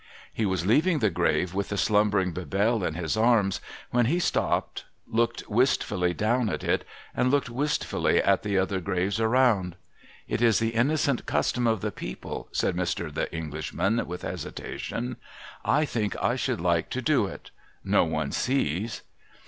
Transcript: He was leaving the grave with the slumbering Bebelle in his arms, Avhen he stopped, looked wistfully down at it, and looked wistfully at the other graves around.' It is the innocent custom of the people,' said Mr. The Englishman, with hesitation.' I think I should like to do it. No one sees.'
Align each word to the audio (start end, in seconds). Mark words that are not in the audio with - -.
He 0.33 0.47
was 0.47 0.65
leaving 0.65 0.97
the 0.97 1.11
grave 1.11 1.53
with 1.53 1.69
the 1.69 1.77
slumbering 1.77 2.31
Bebelle 2.33 2.83
in 2.83 2.95
his 2.95 3.15
arms, 3.15 3.61
Avhen 3.93 4.07
he 4.07 4.17
stopped, 4.17 4.85
looked 5.05 5.47
wistfully 5.47 6.11
down 6.11 6.49
at 6.49 6.63
it, 6.63 6.83
and 7.15 7.29
looked 7.29 7.51
wistfully 7.51 8.17
at 8.19 8.41
the 8.41 8.57
other 8.57 8.81
graves 8.81 9.19
around.' 9.19 9.75
It 10.27 10.41
is 10.41 10.57
the 10.57 10.69
innocent 10.73 11.27
custom 11.27 11.67
of 11.67 11.81
the 11.81 11.91
people,' 11.91 12.49
said 12.51 12.75
Mr. 12.75 13.13
The 13.13 13.31
Englishman, 13.31 14.07
with 14.07 14.23
hesitation.' 14.23 15.17
I 15.79 15.85
think 15.85 16.15
I 16.19 16.35
should 16.35 16.59
like 16.61 16.89
to 16.89 17.01
do 17.03 17.27
it. 17.27 17.51
No 17.83 18.03
one 18.03 18.31
sees.' 18.31 19.03